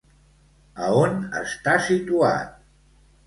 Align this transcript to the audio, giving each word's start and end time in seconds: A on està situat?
A 0.85 0.87
on 1.01 1.13
està 1.41 1.75
situat? 1.91 2.57